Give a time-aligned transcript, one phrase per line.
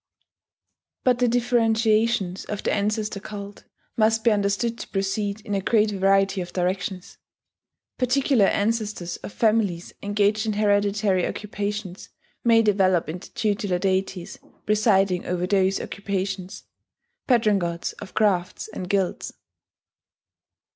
[1.03, 3.65] But the differentiations of the ancestor cult
[3.95, 7.19] must be understood to proceed in a great variety of directions.
[7.99, 12.09] Particular ancestors of families engaged in hereditary occupations
[12.43, 16.63] may develop into tutelar deities presiding over those occupations
[17.27, 19.33] patron gods of crafts and guilds.